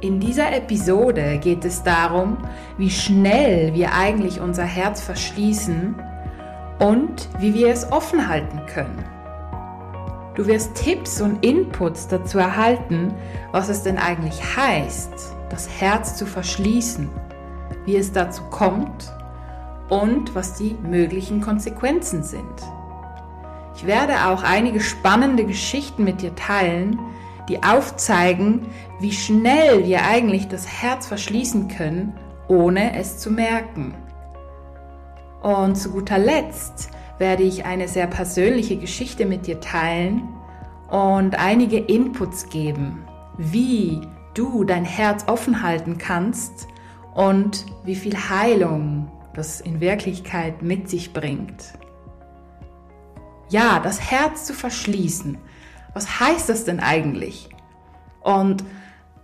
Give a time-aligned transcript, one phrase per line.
[0.00, 2.36] In dieser Episode geht es darum,
[2.76, 5.96] wie schnell wir eigentlich unser Herz verschließen
[6.78, 9.04] und wie wir es offen halten können.
[10.36, 13.12] Du wirst Tipps und Inputs dazu erhalten,
[13.50, 17.08] was es denn eigentlich heißt, das Herz zu verschließen,
[17.84, 19.12] wie es dazu kommt
[19.88, 22.62] und was die möglichen Konsequenzen sind.
[23.74, 27.00] Ich werde auch einige spannende Geschichten mit dir teilen,
[27.48, 28.66] die aufzeigen,
[29.00, 32.12] wie schnell wir eigentlich das Herz verschließen können,
[32.48, 33.94] ohne es zu merken.
[35.42, 40.28] Und zu guter Letzt werde ich eine sehr persönliche Geschichte mit dir teilen
[40.90, 43.04] und einige Inputs geben,
[43.36, 44.00] wie
[44.34, 46.68] du dein Herz offen halten kannst
[47.14, 51.74] und wie viel Heilung das in Wirklichkeit mit sich bringt.
[53.50, 55.38] Ja, das Herz zu verschließen
[55.98, 57.48] was heißt das denn eigentlich?
[58.20, 58.62] Und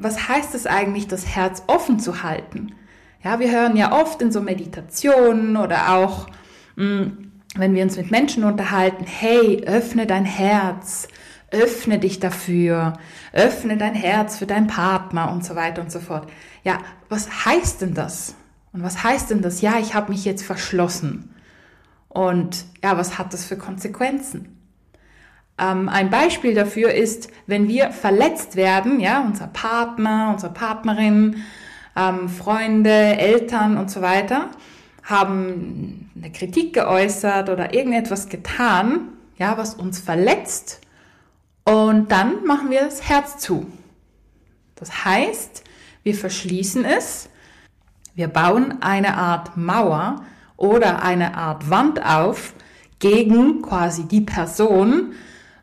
[0.00, 2.74] was heißt es eigentlich, das Herz offen zu halten?
[3.22, 6.26] Ja, wir hören ja oft in so Meditationen oder auch,
[6.74, 11.06] mh, hm, wenn wir uns mit Menschen unterhalten, hey, öffne dein Herz,
[11.52, 12.94] öffne dich dafür,
[13.32, 16.28] öffne dein Herz für deinen Partner und so weiter und so fort.
[16.64, 16.78] Ja,
[17.08, 18.34] was heißt denn das?
[18.72, 19.60] Und was heißt denn das?
[19.60, 21.36] Ja, ich habe mich jetzt verschlossen.
[22.08, 24.63] Und ja, was hat das für Konsequenzen?
[25.58, 31.44] Ähm, ein Beispiel dafür ist, wenn wir verletzt werden, ja, unser Partner, unsere Partnerin,
[31.96, 34.50] ähm, Freunde, Eltern und so weiter
[35.04, 40.80] haben eine Kritik geäußert oder irgendetwas getan, ja, was uns verletzt
[41.64, 43.66] und dann machen wir das Herz zu.
[44.76, 45.64] Das heißt,
[46.02, 47.28] wir verschließen es,
[48.14, 50.24] wir bauen eine Art Mauer
[50.56, 52.54] oder eine Art Wand auf
[52.98, 55.14] gegen quasi die Person,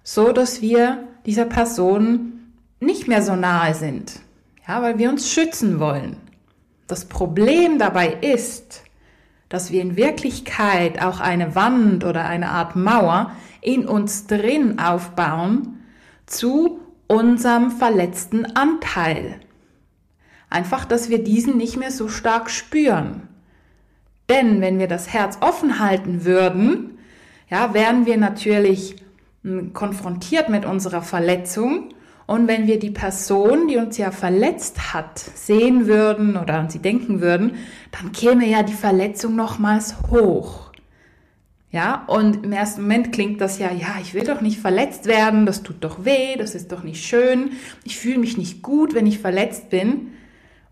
[0.03, 4.19] so dass wir dieser Person nicht mehr so nahe sind,
[4.67, 6.17] ja, weil wir uns schützen wollen.
[6.87, 8.83] Das Problem dabei ist,
[9.49, 15.83] dass wir in Wirklichkeit auch eine Wand oder eine Art Mauer in uns drin aufbauen
[16.25, 19.39] zu unserem verletzten Anteil.
[20.49, 23.27] Einfach, dass wir diesen nicht mehr so stark spüren.
[24.29, 26.97] Denn wenn wir das Herz offen halten würden,
[27.49, 28.95] ja, wären wir natürlich
[29.73, 31.89] konfrontiert mit unserer Verletzung
[32.31, 36.79] und wenn wir die Person, die uns ja verletzt hat, sehen würden oder an sie
[36.79, 37.55] denken würden,
[37.91, 40.71] dann käme ja die Verletzung nochmals hoch.
[41.71, 45.45] Ja, und im ersten Moment klingt das ja, ja, ich will doch nicht verletzt werden,
[45.45, 47.51] das tut doch weh, das ist doch nicht schön,
[47.83, 50.13] ich fühle mich nicht gut, wenn ich verletzt bin.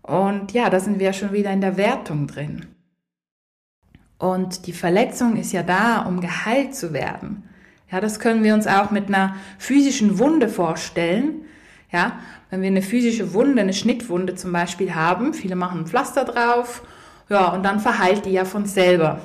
[0.02, 2.66] Und ja, da sind wir ja schon wieder in der Wertung drin.
[4.18, 7.44] Und die Verletzung ist ja da, um geheilt zu werden.
[7.90, 11.42] Ja, das können wir uns auch mit einer physischen Wunde vorstellen.
[11.92, 12.20] Ja,
[12.50, 16.82] wenn wir eine physische Wunde, eine Schnittwunde zum Beispiel haben, viele machen ein Pflaster drauf,
[17.28, 19.20] ja, und dann verheilt die ja von selber.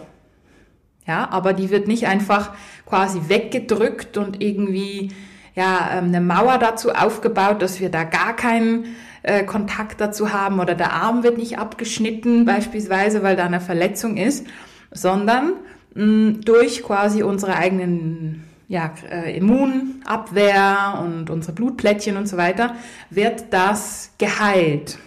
[1.08, 2.54] Ja, aber die wird nicht einfach
[2.88, 5.12] quasi weggedrückt und irgendwie
[5.54, 10.60] ja ähm, eine Mauer dazu aufgebaut, dass wir da gar keinen äh, Kontakt dazu haben
[10.60, 14.48] oder der Arm wird nicht abgeschnitten beispielsweise, weil da eine Verletzung ist,
[14.92, 15.54] sondern
[15.94, 22.76] mh, durch quasi unsere eigenen ja, äh, Immunabwehr und unsere Blutplättchen und so weiter,
[23.10, 24.98] wird das geheilt.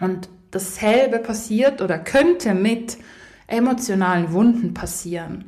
[0.00, 2.98] Und dasselbe passiert oder könnte mit
[3.46, 5.44] emotionalen Wunden passieren.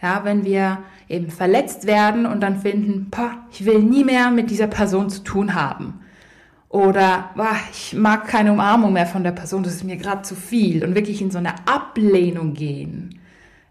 [0.00, 0.78] Ja, wenn wir
[1.08, 3.10] eben verletzt werden und dann finden,
[3.50, 6.00] ich will nie mehr mit dieser Person zu tun haben.
[6.68, 7.30] Oder
[7.72, 10.84] ich mag keine Umarmung mehr von der Person, das ist mir gerade zu viel.
[10.84, 13.20] Und wirklich in so eine Ablehnung gehen.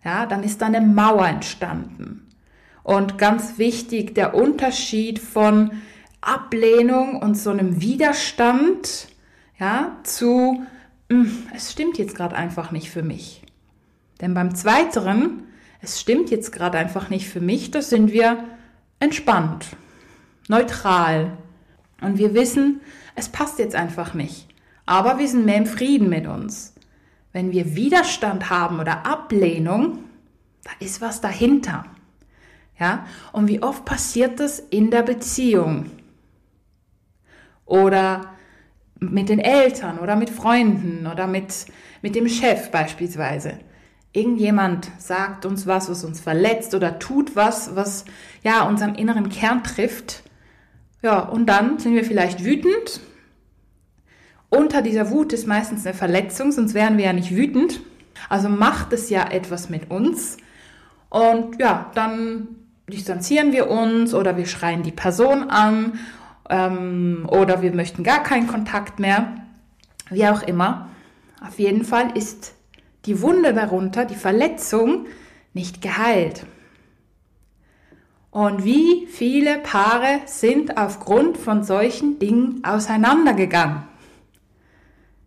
[0.03, 2.22] Ja, dann ist da eine Mauer entstanden.
[2.83, 5.71] Und ganz wichtig, der Unterschied von
[6.21, 9.07] Ablehnung und so einem Widerstand,
[9.57, 10.63] ja, zu,
[11.09, 13.41] hm, es stimmt jetzt gerade einfach nicht für mich.
[14.21, 15.43] Denn beim Zweiteren,
[15.81, 18.43] es stimmt jetzt gerade einfach nicht für mich, da sind wir
[18.99, 19.67] entspannt,
[20.47, 21.37] neutral.
[22.01, 22.81] Und wir wissen,
[23.15, 24.47] es passt jetzt einfach nicht.
[24.85, 26.73] Aber wir sind mehr im Frieden mit uns.
[27.31, 29.99] Wenn wir Widerstand haben oder Ablehnung,
[30.63, 31.85] da ist was dahinter.
[32.79, 33.05] Ja?
[33.31, 35.91] Und wie oft passiert das in der Beziehung?
[37.65, 38.33] oder
[38.99, 41.65] mit den Eltern oder mit Freunden oder mit,
[42.01, 43.59] mit dem Chef beispielsweise.
[44.11, 48.05] Irgendjemand sagt uns was, was uns verletzt oder tut was, was
[48.43, 50.23] ja unseren inneren Kern trifft.
[51.01, 53.01] Ja, und dann sind wir vielleicht wütend.
[54.49, 57.81] Unter dieser Wut ist meistens eine Verletzung, sonst wären wir ja nicht wütend.
[58.29, 60.37] Also macht es ja etwas mit uns.
[61.09, 65.99] Und ja, dann distanzieren wir uns oder wir schreien die Person an
[66.49, 69.35] ähm, oder wir möchten gar keinen Kontakt mehr.
[70.09, 70.89] Wie auch immer.
[71.45, 72.53] Auf jeden Fall ist
[73.05, 75.07] die Wunde darunter, die Verletzung,
[75.53, 76.45] nicht geheilt.
[78.31, 83.83] Und wie viele Paare sind aufgrund von solchen Dingen auseinandergegangen?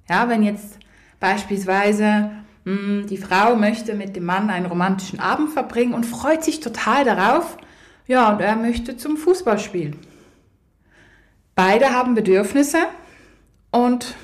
[0.09, 0.81] Ja, wenn jetzt
[1.21, 2.31] beispielsweise
[2.67, 7.57] die Frau möchte mit dem Mann einen romantischen Abend verbringen und freut sich total darauf.
[8.09, 9.97] Ja, und er möchte zum Fußball spielen.
[11.55, 12.79] Beide haben Bedürfnisse
[13.71, 14.17] und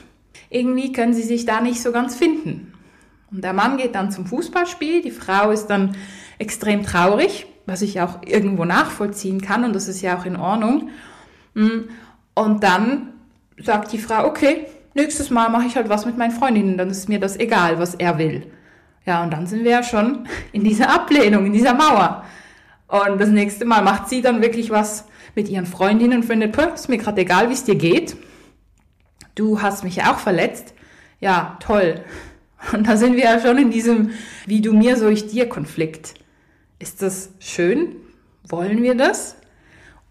[0.50, 2.74] irgendwie können sie sich da nicht so ganz finden.
[3.30, 5.96] Und der Mann geht dann zum Fußballspiel, die Frau ist dann
[6.38, 10.90] extrem traurig, was ich auch irgendwo nachvollziehen kann und das ist ja auch in Ordnung.
[11.54, 11.90] Hm,
[12.34, 13.12] und dann
[13.56, 17.08] sagt die Frau, okay, nächstes Mal mache ich halt was mit meinen Freundinnen, dann ist
[17.08, 18.50] mir das egal, was er will.
[19.04, 22.24] Ja, und dann sind wir ja schon in dieser Ablehnung, in dieser Mauer.
[22.88, 26.88] Und das nächste Mal macht sie dann wirklich was mit ihren Freundinnen und findet, ist
[26.88, 28.16] mir gerade egal, wie es dir geht.
[29.34, 30.74] Du hast mich ja auch verletzt.
[31.20, 32.04] Ja, toll.
[32.72, 34.10] Und da sind wir ja schon in diesem
[34.46, 36.14] wie du mir, so ich dir Konflikt.
[36.78, 37.96] Ist das schön?
[38.46, 39.36] Wollen wir das?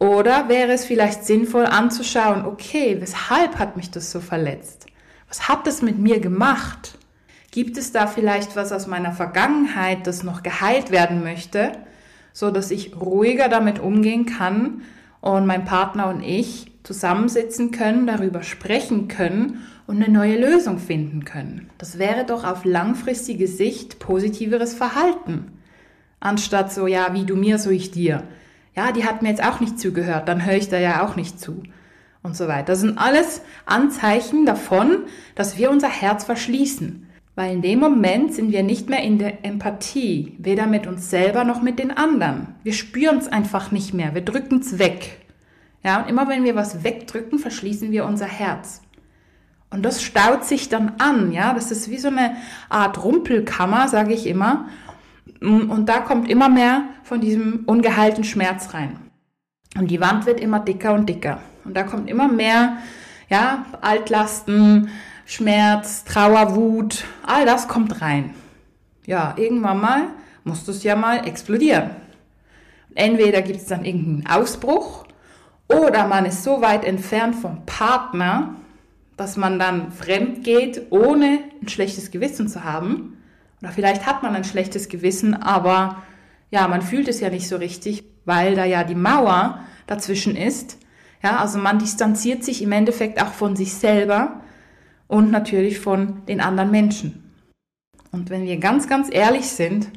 [0.02, 4.88] Oder wäre es vielleicht sinnvoll anzuschauen, okay, weshalb hat mich das so verletzt?
[5.28, 6.98] Was hat das mit mir gemacht?
[7.52, 11.74] Gibt es da vielleicht was aus meiner Vergangenheit, das noch geheilt werden möchte,
[12.34, 14.82] so dass ich ruhiger damit umgehen kann
[15.20, 21.26] und mein Partner und ich zusammensitzen können, darüber sprechen können und eine neue Lösung finden
[21.26, 21.70] können?
[21.78, 25.60] Das wäre doch auf langfristige Sicht positiveres Verhalten,
[26.20, 28.24] anstatt so, ja, wie du mir, so ich dir
[28.76, 31.40] ja, die hat mir jetzt auch nicht zugehört, dann höre ich da ja auch nicht
[31.40, 31.64] zu
[32.24, 32.66] und so weiter.
[32.68, 37.08] Das sind alles Anzeichen davon, dass wir unser Herz verschließen.
[37.36, 41.44] Weil in dem Moment sind wir nicht mehr in der Empathie, weder mit uns selber
[41.44, 42.56] noch mit den anderen.
[42.64, 45.18] Wir spüren es einfach nicht mehr, wir drücken es weg.
[45.84, 48.82] Ja, und immer wenn wir was wegdrücken, verschließen wir unser Herz.
[49.72, 52.36] Und das staut sich dann an, ja, das ist wie so eine
[52.70, 54.68] Art Rumpelkammer, sage ich immer.
[55.42, 59.00] Und da kommt immer mehr von diesem ungeheilten Schmerz rein.
[59.78, 61.40] Und die Wand wird immer dicker und dicker.
[61.66, 62.78] Und da kommt immer mehr,
[63.30, 64.90] ja, Altlasten,
[65.26, 68.36] Schmerz, Trauer, Wut, all das kommt rein.
[69.06, 70.02] Ja, irgendwann mal
[70.44, 71.92] muss das ja mal explodieren.
[72.94, 75.06] Entweder gibt es dann irgendeinen Ausbruch
[75.68, 78.56] oder man ist so weit entfernt vom Partner,
[79.16, 83.18] dass man dann fremd geht, ohne ein schlechtes Gewissen zu haben.
[83.62, 86.02] Oder vielleicht hat man ein schlechtes Gewissen, aber
[86.50, 90.78] ja, man fühlt es ja nicht so richtig, weil da ja die Mauer dazwischen ist.
[91.24, 94.42] Ja, also man distanziert sich im Endeffekt auch von sich selber
[95.08, 97.32] und natürlich von den anderen Menschen.
[98.12, 99.90] Und wenn wir ganz, ganz ehrlich sind,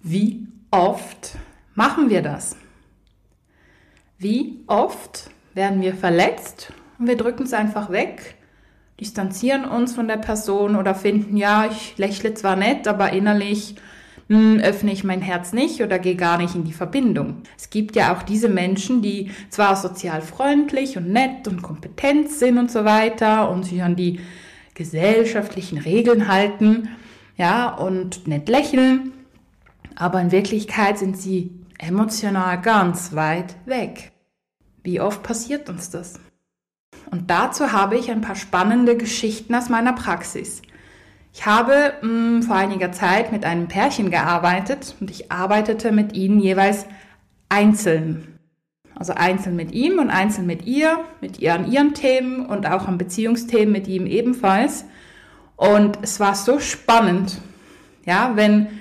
[0.00, 1.32] wie oft
[1.74, 2.56] machen wir das?
[4.18, 8.37] Wie oft werden wir verletzt und wir drücken es einfach weg
[9.00, 13.76] distanzieren uns von der Person oder finden, ja, ich lächle zwar nett, aber innerlich
[14.28, 17.42] mh, hm, öffne ich mein Herz nicht oder gehe gar nicht in die Verbindung.
[17.56, 22.58] Es gibt ja auch diese Menschen, die zwar sozial freundlich und nett und kompetent sind
[22.58, 24.20] und so weiter und sich an die
[24.74, 26.88] gesellschaftlichen Regeln halten,
[27.36, 29.12] ja, und nett lächeln,
[29.94, 34.12] aber in Wirklichkeit sind sie emotional ganz weit weg.
[34.82, 36.20] Wie oft passiert uns das?
[37.10, 40.62] Und dazu habe ich ein paar spannende Geschichten aus meiner Praxis.
[41.32, 46.14] Ich habe mh, hm, vor einiger Zeit mit einem Pärchen gearbeitet und ich arbeitete mit
[46.14, 46.86] ihnen jeweils
[47.48, 48.38] einzeln.
[48.94, 52.88] Also einzeln mit ihm und einzeln mit ihr, mit ihr an ihren Themen und auch
[52.88, 54.84] an Beziehungsthemen mit ihm ebenfalls.
[55.54, 57.38] Und es war so spannend,
[58.04, 58.80] ja, wenn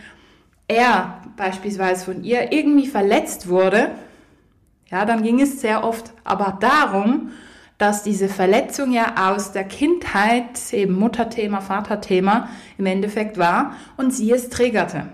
[0.68, 3.92] er beispielsweise von ihr irgendwie verletzt wurde,
[4.90, 7.30] ja, dann ging es sehr oft aber darum,
[7.78, 14.32] dass diese Verletzung ja aus der Kindheit, eben Mutterthema, Vaterthema im Endeffekt war und sie
[14.32, 15.08] es triggerte.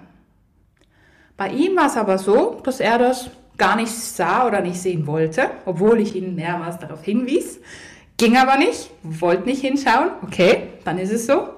[1.35, 5.07] Bei ihm war es aber so, dass er das gar nicht sah oder nicht sehen
[5.07, 7.59] wollte, obwohl ich ihn mehrmals darauf hinwies.
[8.17, 10.11] Ging aber nicht, wollte nicht hinschauen.
[10.21, 11.49] Okay, dann ist es so.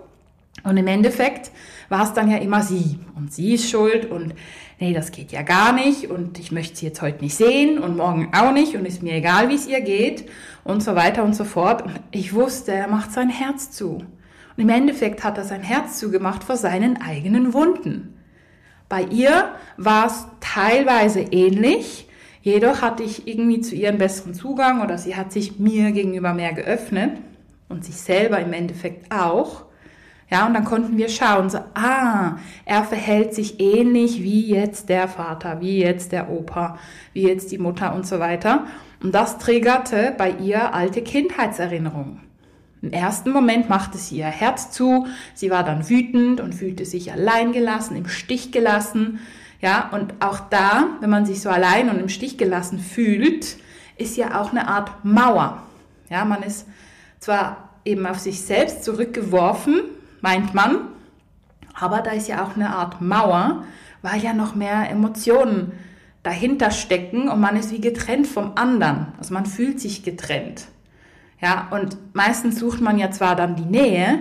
[0.64, 1.52] Und im Endeffekt
[1.89, 3.00] war es dann ja immer sie.
[3.15, 4.34] Und sie ist schuld und
[4.80, 7.98] nee, das geht ja gar nicht und ich möchte sie jetzt heute nicht sehen und
[7.98, 10.30] morgen auch nicht und ist mir egal, wie es ihr geht
[10.63, 11.84] und so weiter und so fort.
[11.84, 14.04] Und ich wusste, er macht sein Herz zu.
[14.58, 18.13] Und im Endeffekt hat er sein Herz zugemacht vor seinen eigenen Wunden.
[18.88, 22.08] Bei ihr war es teilweise ähnlich,
[22.42, 26.34] jedoch hatte ich irgendwie zu ihr einen besseren Zugang oder sie hat sich mir gegenüber
[26.34, 27.18] mehr geöffnet
[27.68, 29.65] und sich selber im Endeffekt auch.
[30.36, 35.08] Ja, und dann konnten wir schauen, so, ah, er verhält sich ähnlich wie jetzt der
[35.08, 36.77] Vater, wie jetzt der Opa,
[37.13, 38.65] wie jetzt die Mutter und so weiter.
[39.01, 42.20] Und das triggerte bei ihr alte Kindheitserinnerungen.
[42.82, 47.13] Im ersten Moment machte sie ihr Herz zu, sie war dann wütend und fühlte sich
[47.13, 49.22] allein gelassen, im Stich gelassen.
[49.62, 53.56] Ja, und auch da, wenn man sich so allein und im Stich gelassen fühlt,
[53.98, 55.63] ist ja auch eine Art Mauer.
[56.10, 56.68] Ja, man ist
[57.22, 59.95] zwar eben auf sich selbst zurückgeworfen,
[60.25, 60.88] meint man,
[61.75, 63.63] aber da ist ja auch eine Art Mauer,
[64.01, 65.72] weil ja noch mehr Emotionen
[66.24, 69.13] dahinter stecken und man ist wie getrennt vom anderen.
[69.20, 70.65] Also man fühlt sich getrennt.
[71.39, 74.17] Ja, und meistens sucht man ja zwar dann die Nähe,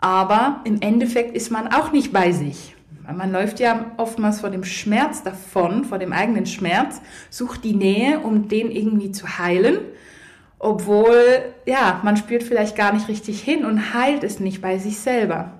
[0.00, 2.74] aber im Endeffekt ist man auch nicht bei sich.
[3.14, 8.20] Man läuft ja oftmals vor dem Schmerz davon, vor dem eigenen Schmerz, sucht die Nähe,
[8.20, 9.80] um den irgendwie zu heilen,
[10.60, 14.98] obwohl, ja, man spürt vielleicht gar nicht richtig hin und heilt es nicht bei sich
[14.98, 15.52] selber.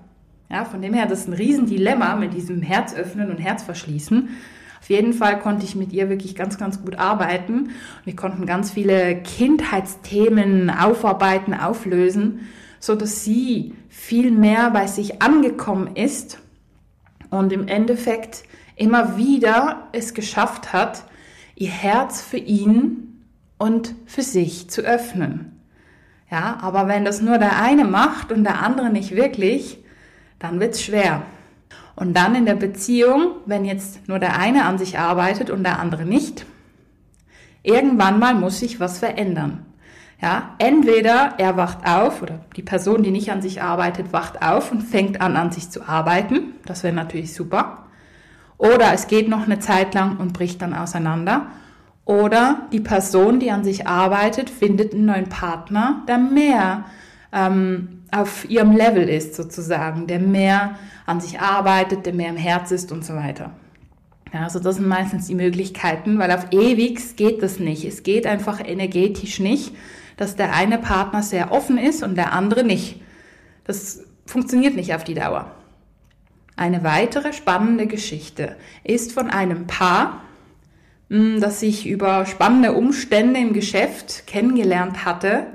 [0.50, 4.28] Ja, von dem her, das ist ein Riesendilemma mit diesem Herzöffnen und Herzverschließen.
[4.78, 7.70] Auf jeden Fall konnte ich mit ihr wirklich ganz, ganz gut arbeiten.
[8.04, 15.96] Wir konnten ganz viele Kindheitsthemen aufarbeiten, auflösen, so dass sie viel mehr bei sich angekommen
[15.96, 16.40] ist
[17.30, 18.42] und im Endeffekt
[18.76, 21.04] immer wieder es geschafft hat,
[21.54, 23.09] ihr Herz für ihn
[23.60, 25.60] und für sich zu öffnen.
[26.30, 29.84] Ja, aber wenn das nur der eine macht und der andere nicht wirklich,
[30.38, 31.22] dann wird's schwer.
[31.94, 35.78] Und dann in der Beziehung, wenn jetzt nur der eine an sich arbeitet und der
[35.78, 36.46] andere nicht,
[37.62, 39.66] irgendwann mal muss sich was verändern.
[40.22, 44.72] Ja, entweder er wacht auf oder die Person, die nicht an sich arbeitet, wacht auf
[44.72, 46.54] und fängt an, an sich zu arbeiten.
[46.64, 47.84] Das wäre natürlich super.
[48.56, 51.48] Oder es geht noch eine Zeit lang und bricht dann auseinander.
[52.10, 56.86] Oder die Person, die an sich arbeitet, findet einen neuen Partner, der mehr
[57.32, 60.74] ähm, auf ihrem Level ist sozusagen, der mehr
[61.06, 63.52] an sich arbeitet, der mehr im Herz ist und so weiter.
[64.34, 67.84] Ja, also das sind meistens die Möglichkeiten, weil auf ewig geht das nicht.
[67.84, 69.72] Es geht einfach energetisch nicht,
[70.16, 73.00] dass der eine Partner sehr offen ist und der andere nicht.
[73.62, 75.54] Das funktioniert nicht auf die Dauer.
[76.56, 80.22] Eine weitere spannende Geschichte ist von einem Paar,
[81.10, 85.48] das sich über spannende Umstände im Geschäft kennengelernt hatte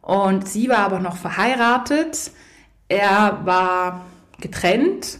[0.00, 2.30] und sie war aber noch verheiratet.
[2.88, 4.04] Er war
[4.40, 5.18] getrennt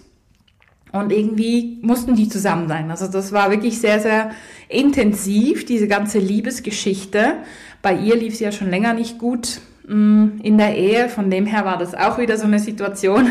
[0.92, 2.90] und irgendwie mussten die zusammen sein.
[2.92, 4.30] Also das war wirklich sehr, sehr
[4.68, 7.38] intensiv, diese ganze Liebesgeschichte.
[7.82, 11.08] Bei ihr lief es ja schon länger nicht gut mm, in der Ehe.
[11.08, 13.28] Von dem her war das auch wieder so eine Situation.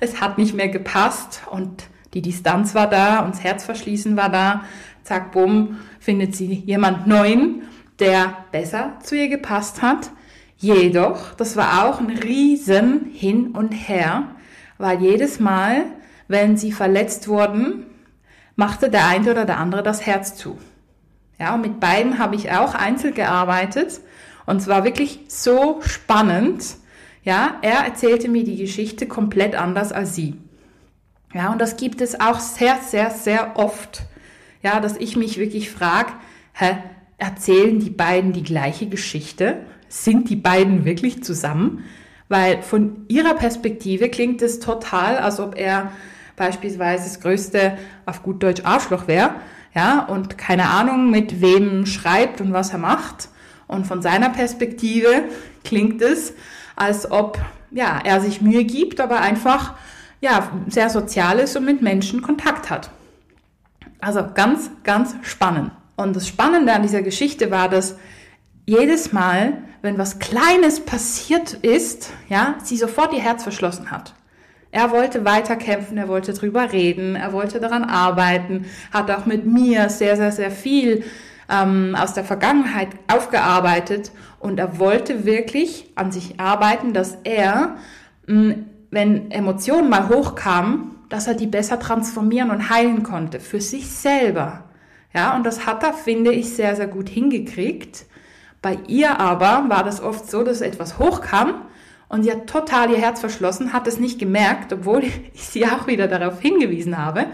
[0.00, 4.64] Es hat nicht mehr gepasst und die Distanz war da und das Herzverschließen war da.
[5.06, 7.62] Zack, bumm, findet sie jemand Neuen,
[8.00, 10.10] der besser zu ihr gepasst hat.
[10.56, 14.24] Jedoch, das war auch ein riesen Hin und Her,
[14.78, 15.84] weil jedes Mal,
[16.26, 17.86] wenn sie verletzt wurden,
[18.56, 20.58] machte der eine oder der andere das Herz zu.
[21.38, 24.00] Ja, und mit beiden habe ich auch einzeln gearbeitet
[24.44, 26.64] und es war wirklich so spannend.
[27.22, 30.34] Ja, er erzählte mir die Geschichte komplett anders als sie.
[31.32, 34.02] Ja, und das gibt es auch sehr, sehr, sehr oft.
[34.62, 36.12] Ja, dass ich mich wirklich frage,
[36.54, 36.78] hä,
[37.18, 39.58] erzählen die beiden die gleiche Geschichte?
[39.88, 41.84] sind die beiden wirklich zusammen?
[42.28, 45.92] Weil von ihrer Perspektive klingt es total, als ob er
[46.34, 49.30] beispielsweise das größte auf gut Deutsch Arschloch wäre,
[49.74, 53.28] ja, und keine Ahnung, mit wem schreibt und was er macht.
[53.68, 55.24] Und von seiner Perspektive
[55.64, 56.32] klingt es,
[56.76, 57.38] als ob,
[57.70, 59.74] ja, er sich Mühe gibt, aber einfach,
[60.20, 62.90] ja, sehr sozial ist und mit Menschen Kontakt hat.
[64.06, 65.72] Also ganz, ganz spannend.
[65.96, 67.96] Und das Spannende an dieser Geschichte war, dass
[68.64, 74.14] jedes Mal, wenn was Kleines passiert ist, ja, sie sofort ihr Herz verschlossen hat.
[74.70, 79.88] Er wollte weiterkämpfen, er wollte drüber reden, er wollte daran arbeiten, hat auch mit mir
[79.88, 81.02] sehr, sehr, sehr viel
[81.50, 87.74] ähm, aus der Vergangenheit aufgearbeitet und er wollte wirklich an sich arbeiten, dass er,
[88.28, 88.54] mh,
[88.92, 94.64] wenn Emotionen mal hochkamen, dass er die besser transformieren und heilen konnte für sich selber.
[95.14, 98.06] Ja, und das hat er, finde ich, sehr, sehr gut hingekriegt.
[98.60, 101.62] Bei ihr aber war das oft so, dass etwas hochkam
[102.08, 105.86] Und sie hat total ihr Herz verschlossen, hat es nicht gemerkt, obwohl ich sie auch
[105.86, 107.26] wieder darauf hingewiesen habe,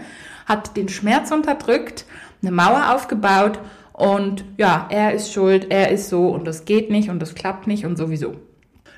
[0.45, 2.05] hat den Schmerz unterdrückt,
[2.41, 3.59] eine Mauer aufgebaut
[3.93, 7.67] und ja, er ist schuld, er ist so und das geht nicht und das klappt
[7.67, 8.35] nicht und sowieso.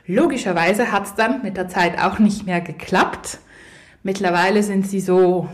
[0.07, 3.39] Logischerweise hat es dann mit der Zeit auch nicht mehr geklappt.
[4.05, 5.49] Mittlerweile sind sie so,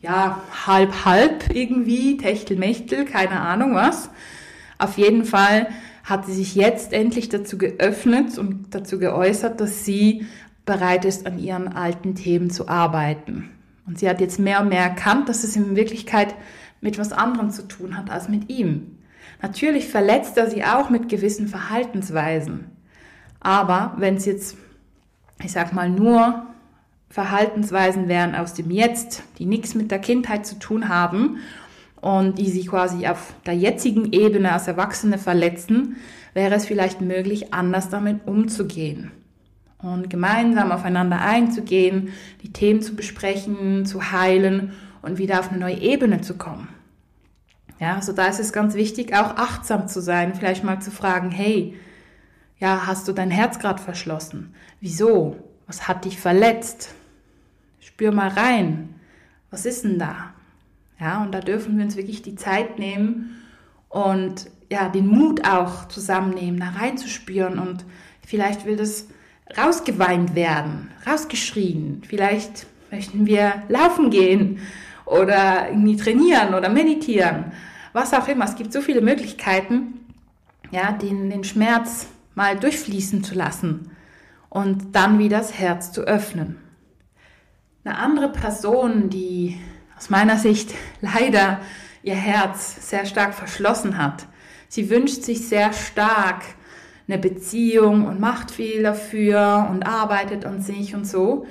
[0.00, 4.08] ja, halb, halb irgendwie, Techtelmechtel, keine Ahnung was.
[4.78, 5.66] Auf jeden Fall
[6.04, 10.26] hat sie sich jetzt endlich dazu geöffnet und dazu geäußert, dass sie
[10.64, 13.50] bereit ist, an ihren alten Themen zu arbeiten.
[13.84, 16.36] Und sie hat jetzt mehr und mehr erkannt, dass es in Wirklichkeit
[16.80, 18.98] mit was anderem zu tun hat als mit ihm.
[19.42, 22.66] Natürlich verletzt er sie auch mit gewissen Verhaltensweisen.
[23.40, 24.56] Aber wenn es jetzt,
[25.42, 26.47] ich sag mal, nur
[27.10, 31.38] Verhaltensweisen wären aus dem Jetzt, die nichts mit der Kindheit zu tun haben
[32.00, 35.96] und die sie quasi auf der jetzigen Ebene als Erwachsene verletzen,
[36.34, 39.10] wäre es vielleicht möglich, anders damit umzugehen
[39.78, 42.12] und gemeinsam aufeinander einzugehen,
[42.42, 44.72] die Themen zu besprechen, zu heilen
[45.02, 46.68] und wieder auf eine neue Ebene zu kommen.
[47.80, 51.30] Ja, also da ist es ganz wichtig, auch achtsam zu sein, vielleicht mal zu fragen,
[51.30, 51.76] hey,
[52.58, 54.54] ja, hast du dein Herz gerade verschlossen?
[54.80, 55.36] Wieso?
[55.68, 56.94] Was hat dich verletzt?
[57.98, 58.94] Spür mal rein.
[59.50, 60.32] Was ist denn da?
[61.00, 63.42] Ja, und da dürfen wir uns wirklich die Zeit nehmen
[63.88, 67.84] und ja, den Mut auch zusammennehmen, da reinzuspüren und
[68.24, 69.08] vielleicht will das
[69.58, 72.02] rausgeweint werden, rausgeschrien.
[72.06, 74.60] Vielleicht möchten wir laufen gehen
[75.04, 77.46] oder irgendwie trainieren oder meditieren,
[77.92, 78.44] was auch immer.
[78.44, 80.06] Es gibt so viele Möglichkeiten,
[80.70, 83.90] ja, den, den Schmerz mal durchfließen zu lassen
[84.50, 86.67] und dann wieder das Herz zu öffnen.
[87.88, 89.58] Eine andere Person, die
[89.96, 91.58] aus meiner Sicht leider
[92.02, 94.26] ihr Herz sehr stark verschlossen hat.
[94.68, 96.42] Sie wünscht sich sehr stark
[97.08, 101.46] eine Beziehung und macht viel dafür und arbeitet an sich und so.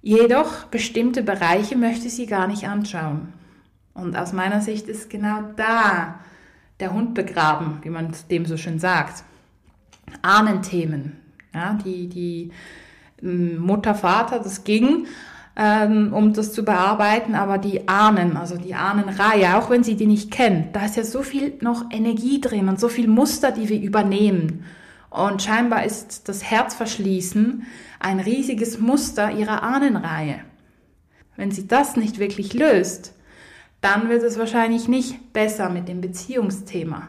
[0.00, 3.34] Jedoch bestimmte Bereiche möchte sie gar nicht anschauen.
[3.92, 6.18] Und aus meiner Sicht ist genau da
[6.80, 9.22] der Hund begraben, wie man dem so schön sagt.
[10.22, 11.20] Ahnenthemen,
[11.52, 12.52] ja, die, die
[13.22, 15.06] ähm, Mutter, Vater, das ging,
[15.56, 20.06] ähm, um das zu bearbeiten, aber die Ahnen, also die Ahnenreihe, auch wenn sie die
[20.06, 23.68] nicht kennt, da ist ja so viel noch Energie drin und so viel Muster, die
[23.68, 24.64] wir übernehmen.
[25.10, 27.64] Und scheinbar ist das Herzverschließen
[28.00, 30.40] ein riesiges Muster ihrer Ahnenreihe.
[31.36, 33.14] Wenn sie das nicht wirklich löst,
[33.80, 37.08] dann wird es wahrscheinlich nicht besser mit dem Beziehungsthema.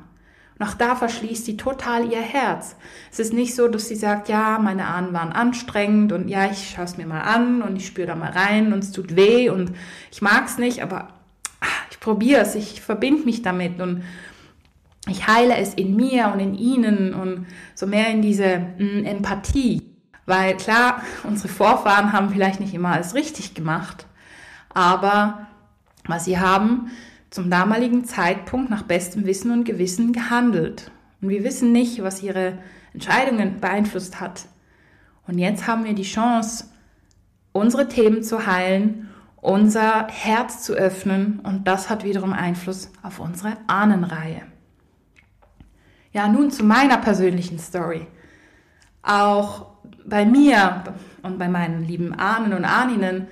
[0.57, 2.77] Und auch da verschließt sie total ihr Herz.
[3.11, 6.71] Es ist nicht so, dass sie sagt, ja, meine Ahnen waren anstrengend und ja, ich
[6.71, 9.49] schaue es mir mal an und ich spüre da mal rein und es tut weh
[9.49, 9.73] und
[10.11, 11.09] ich mag es nicht, aber
[11.59, 14.03] ah, ich probiere es, ich verbinde mich damit und
[15.07, 19.05] ich heile es in mir und in ihnen und so mehr in diese mh, mm,
[19.05, 19.81] Empathie.
[20.25, 24.07] Weil klar, unsere Vorfahren haben vielleicht nicht immer alles richtig gemacht,
[24.73, 25.47] aber
[26.07, 26.89] was sie haben,
[27.35, 30.89] zum damaligen Zeitpunkt nach bestem Wissen und Gewissen gehandelt.
[31.21, 32.59] Und wir wissen nicht, was ihre
[32.93, 34.45] Entscheidungen beeinflusst hat.
[35.27, 36.67] Und jetzt haben wir die Chance,
[37.51, 39.09] unsere Themen zu heilen,
[39.41, 44.43] unser Herz zu öffnen und das hat wiederum Einfluss auf unsere Ahnenreihe.
[46.13, 48.07] Ja, nun zu meiner persönlichen Story.
[49.03, 49.73] Auch
[50.05, 50.85] bei mir
[51.21, 53.27] und bei meinen lieben Ahnen und Ahninnen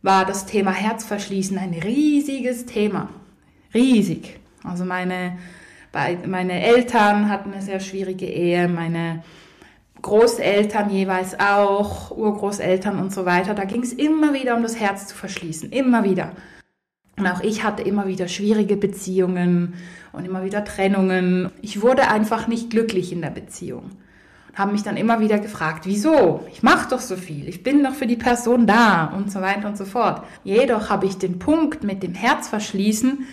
[0.00, 3.08] war das Thema Herzverschließen ein riesiges Thema
[3.74, 4.38] riesig.
[4.64, 5.38] Also meine,
[6.26, 9.22] meine Eltern hatten eine sehr schwierige Ehe, meine
[10.02, 13.54] Großeltern jeweils auch, Urgroßeltern und so weiter.
[13.54, 16.32] Da ging es immer wieder um das Herz zu verschließen, immer wieder.
[17.16, 19.74] Und auch ich hatte immer wieder schwierige Beziehungen
[20.12, 21.50] und immer wieder Trennungen.
[21.60, 23.92] Ich wurde einfach nicht glücklich in der Beziehung.
[24.48, 26.44] Und habe mich dann immer wieder gefragt, wieso?
[26.50, 29.68] Ich mache doch so viel, ich bin doch für die Person da und so weiter
[29.68, 30.24] und so fort.
[30.42, 33.26] Jedoch habe ich den Punkt mit dem Herzverschließen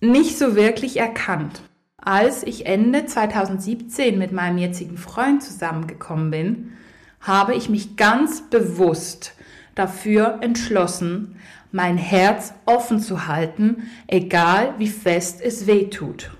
[0.00, 1.62] nicht so wirklich erkannt.
[1.96, 6.72] Als ich Ende 2017 mit meinem jetzigen Freund zusammengekommen bin,
[7.20, 9.34] habe ich mich ganz bewusst
[9.74, 11.36] dafür entschlossen,
[11.72, 16.30] mein Herz offen zu halten, egal wie fest es weh tut.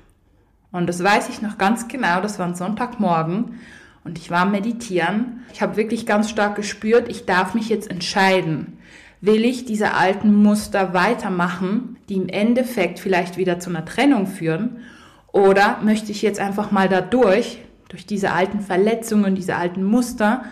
[0.71, 3.59] Und das weiß ich noch ganz genau, das war ein Sonntagmorgen
[4.05, 5.45] und ich war meditieren.
[5.53, 8.78] Ich habe wirklich ganz stark gespürt, ich darf mich jetzt entscheiden.
[9.21, 14.79] Will ich diese alten Muster weitermachen, die im Endeffekt vielleicht wieder zu einer Trennung führen?
[15.33, 20.45] Oder möchte ich jetzt einfach mal dadurch, durch diese alten Verletzungen, diese alten Muster,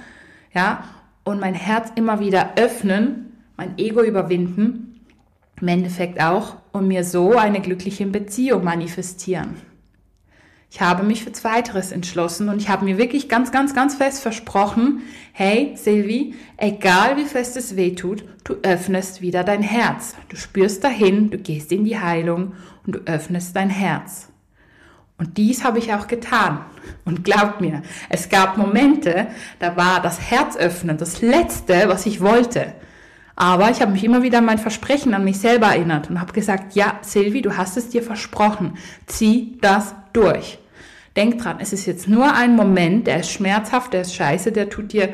[0.52, 0.84] ja,
[1.24, 5.00] und mein Herz immer wieder öffnen, mein Ego überwinden,
[5.60, 9.56] im Endeffekt auch, und mir so eine glückliche Beziehung manifestieren?
[10.70, 14.20] Ich habe mich für Zweiteres entschlossen und ich habe mir wirklich ganz, ganz, ganz fest
[14.20, 15.02] versprochen,
[15.32, 20.14] hey Silvi, egal wie fest es weh tut, du öffnest wieder dein Herz.
[20.28, 24.28] Du spürst dahin, du gehst in die Heilung und du öffnest dein Herz.
[25.18, 26.64] Und dies habe ich auch getan.
[27.04, 32.20] Und glaubt mir, es gab Momente, da war das Herz öffnen das Letzte, was ich
[32.20, 32.74] wollte.
[33.36, 36.32] Aber ich habe mich immer wieder an mein Versprechen an mich selber erinnert und habe
[36.32, 38.78] gesagt, ja, Silvi, du hast es dir versprochen.
[39.06, 40.58] Zieh das durch.
[41.16, 44.70] Denk dran, es ist jetzt nur ein Moment, der ist schmerzhaft, der ist scheiße, der
[44.70, 45.12] tut dir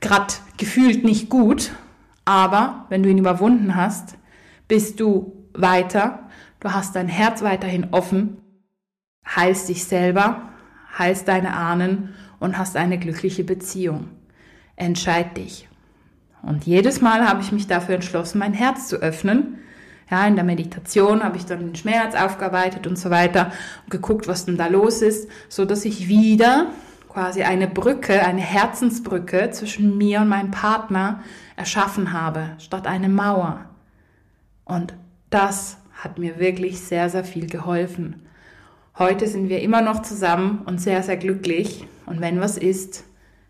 [0.00, 1.72] gerade gefühlt nicht gut.
[2.26, 4.16] Aber wenn du ihn überwunden hast,
[4.68, 6.28] bist du weiter.
[6.60, 8.36] Du hast dein Herz weiterhin offen,
[9.26, 10.50] heilst dich selber,
[10.96, 14.08] heilst deine Ahnen und hast eine glückliche Beziehung.
[14.76, 15.68] Entscheid dich.
[16.42, 19.58] Und jedes Mal habe ich mich dafür entschlossen, mein Herz zu öffnen.
[20.10, 23.52] Ja, in der Meditation habe ich dann den Schmerz aufgearbeitet und so weiter
[23.84, 26.66] und geguckt, was denn da los ist, so dass ich wieder
[27.08, 31.22] quasi eine Brücke, eine Herzensbrücke zwischen mir und meinem Partner
[31.56, 33.66] erschaffen habe, statt eine Mauer.
[34.64, 34.94] Und
[35.30, 38.26] das hat mir wirklich sehr, sehr viel geholfen.
[38.98, 41.86] Heute sind wir immer noch zusammen und sehr, sehr glücklich.
[42.06, 43.04] Und wenn was ist,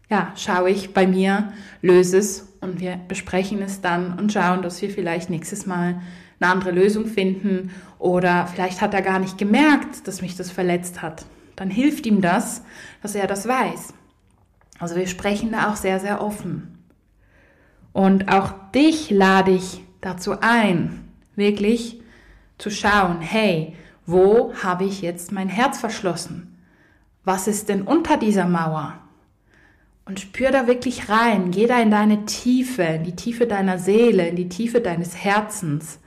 [0.09, 4.81] ja, schaue ich bei mir, löse es und wir besprechen es dann und schauen, dass
[4.81, 6.01] wir vielleicht nächstes Mal
[6.41, 11.03] eine andere Lösung finden oder vielleicht hat er gar nicht gemerkt, dass mich das verletzt
[11.03, 11.27] hat.
[11.57, 12.63] Dann hilft ihm das,
[13.03, 13.93] dass er das weiß.
[14.79, 16.79] Also wir sprechen da auch sehr, sehr offen.
[17.93, 22.01] Und auch dich lade ich dazu ein, wirklich
[22.59, 26.59] zu schauen, hey, wo habe ich jetzt mein Herz verschlossen?
[27.25, 29.02] Was ist denn unter dieser Mauer?
[30.05, 34.27] Und spür da wirklich rein, geh da in deine Tiefe, in die Tiefe deiner Seele,
[34.27, 36.01] in die Tiefe deines Herzens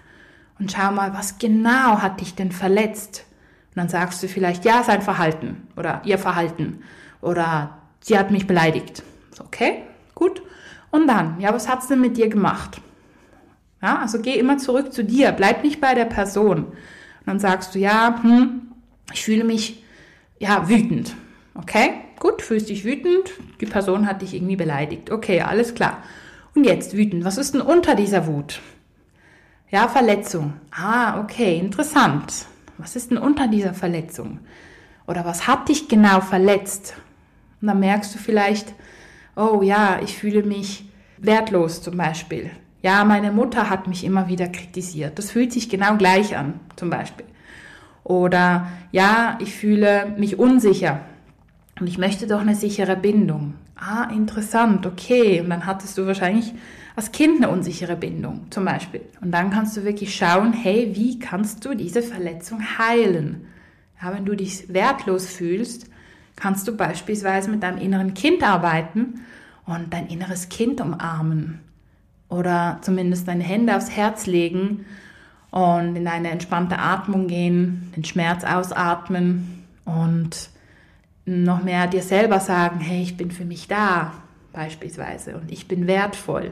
[0.59, 3.25] und schau mal, was genau hat dich denn verletzt?
[3.69, 6.83] Und dann sagst du vielleicht, ja, sein Verhalten oder ihr Verhalten
[7.21, 9.03] oder sie hat mich beleidigt.
[9.39, 10.41] Okay, gut.
[10.91, 12.81] Und dann, ja, was hat's denn mit dir gemacht?
[13.81, 16.65] Ja, also geh immer zurück zu dir, bleib nicht bei der Person.
[16.65, 16.75] Und
[17.25, 18.61] dann sagst du, ja, hm,
[19.11, 19.83] ich fühle mich,
[20.39, 21.15] ja, wütend.
[21.57, 25.09] Okay, gut, fühlst dich wütend, die Person hat dich irgendwie beleidigt.
[25.09, 26.03] Okay, alles klar.
[26.53, 27.23] Und jetzt wütend.
[27.23, 28.61] Was ist denn unter dieser Wut?
[29.71, 30.53] Ja, Verletzung.
[30.71, 32.45] Ah, okay, interessant.
[32.77, 34.39] Was ist denn unter dieser Verletzung?
[35.07, 36.95] Oder was hat dich genau verletzt?
[37.61, 38.73] Und dann merkst du vielleicht,
[39.35, 40.85] oh ja, ich fühle mich
[41.17, 42.51] wertlos zum Beispiel.
[42.81, 45.17] Ja, meine Mutter hat mich immer wieder kritisiert.
[45.17, 47.25] Das fühlt sich genau gleich an, zum Beispiel.
[48.03, 50.99] Oder ja, ich fühle mich unsicher.
[51.79, 53.55] Und ich möchte doch eine sichere Bindung.
[53.75, 55.41] Ah, interessant, okay.
[55.41, 56.53] Und dann hattest du wahrscheinlich
[56.95, 59.01] als Kind eine unsichere Bindung, zum Beispiel.
[59.21, 63.47] Und dann kannst du wirklich schauen, hey, wie kannst du diese Verletzung heilen?
[64.01, 65.89] Ja, wenn du dich wertlos fühlst,
[66.37, 69.21] kannst du beispielsweise mit deinem inneren Kind arbeiten
[69.65, 71.59] und dein inneres Kind umarmen.
[72.29, 74.85] Oder zumindest deine Hände aufs Herz legen
[75.51, 80.49] und in eine entspannte Atmung gehen, den Schmerz ausatmen und
[81.25, 84.13] noch mehr dir selber sagen, hey, ich bin für mich da,
[84.53, 86.51] beispielsweise, und ich bin wertvoll.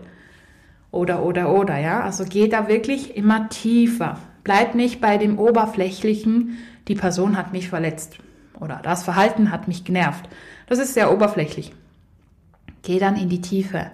[0.91, 2.01] Oder, oder, oder, ja.
[2.01, 4.19] Also geh da wirklich immer tiefer.
[4.43, 6.57] Bleib nicht bei dem Oberflächlichen,
[6.87, 8.17] die Person hat mich verletzt.
[8.59, 10.27] Oder das Verhalten hat mich genervt.
[10.67, 11.73] Das ist sehr oberflächlich.
[12.83, 13.91] Geh dann in die Tiefe.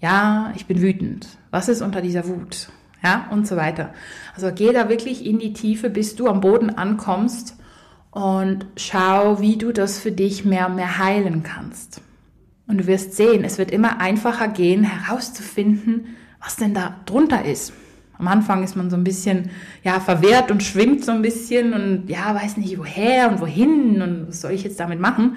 [0.00, 1.26] Ja, ich bin wütend.
[1.50, 2.68] Was ist unter dieser Wut?
[3.02, 3.92] Ja, und so weiter.
[4.34, 7.56] Also geh da wirklich in die Tiefe, bis du am Boden ankommst
[8.12, 12.02] und schau, wie du das für dich mehr und mehr heilen kannst.
[12.68, 17.72] Und du wirst sehen, es wird immer einfacher gehen, herauszufinden, was denn da drunter ist.
[18.18, 19.50] Am Anfang ist man so ein bisschen,
[19.82, 24.28] ja, verwehrt und schwingt so ein bisschen und ja, weiß nicht woher und wohin und
[24.28, 25.36] was soll ich jetzt damit machen.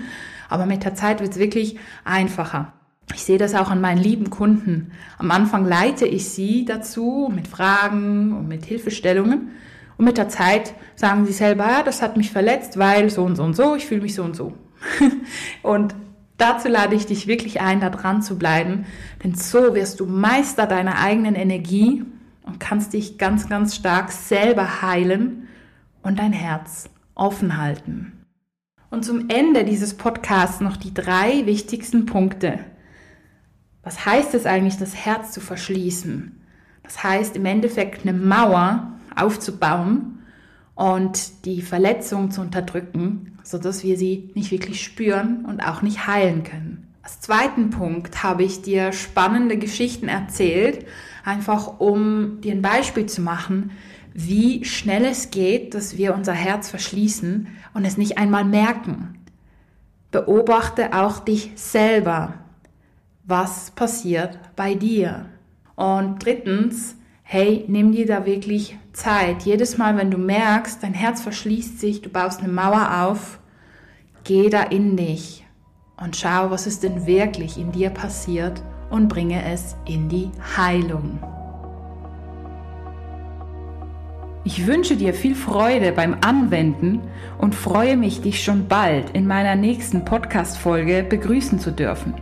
[0.49, 2.73] Aber mit der Zeit wird es wirklich einfacher.
[3.13, 4.91] Ich sehe das auch an meinen lieben Kunden.
[5.17, 9.51] Am Anfang leite ich sie dazu mit Fragen und mit Hilfestellungen.
[9.97, 13.35] Und mit der Zeit sagen sie selber, ja, das hat mich verletzt, weil so und
[13.35, 14.53] so und so, ich fühle mich so und so.
[15.61, 15.95] und
[16.37, 18.85] dazu lade ich dich wirklich ein, da dran zu bleiben,
[19.23, 22.03] denn so wirst du Meister deiner eigenen Energie
[22.43, 25.47] und kannst dich ganz, ganz stark selber heilen
[26.01, 28.25] und dein Herz offen halten.
[28.91, 32.59] Und zum Ende dieses Podcasts noch die drei wichtigsten Punkte.
[33.83, 36.41] Was heißt es eigentlich, das Herz zu verschließen?
[36.83, 40.19] Das heißt im Endeffekt eine Mauer aufzubauen
[40.75, 46.43] und die Verletzung zu unterdrücken, sodass wir sie nicht wirklich spüren und auch nicht heilen
[46.43, 46.87] können.
[47.01, 50.85] Als zweiten Punkt habe ich dir spannende Geschichten erzählt,
[51.23, 53.71] einfach um dir ein Beispiel zu machen,
[54.13, 59.19] wie schnell es geht, dass wir unser Herz verschließen und es nicht einmal merken.
[60.09, 62.35] Beobachte auch dich selber.
[63.25, 65.25] Was passiert bei dir?
[65.75, 66.95] Und drittens,
[67.27, 69.41] hey, nimm dir da wirklich Zeit.
[69.43, 73.39] Jedes Mal, wenn du merkst, dein Herz verschließt sich, du baust eine Mauer auf,
[74.23, 75.43] geh da in dich
[75.97, 78.61] und schau, was ist denn wirklich in dir passiert
[78.91, 81.19] und bringe es in die Heilung.
[84.43, 87.01] Ich wünsche dir viel Freude beim Anwenden
[87.39, 92.13] und freue mich, dich schon bald in meiner nächsten Podcast-Folge begrüßen zu dürfen.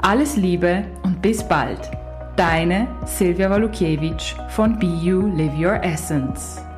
[0.00, 2.01] Alles Liebe und bis bald.
[2.36, 6.71] Deine Silvia Walukiewicz von You Live Your Essence.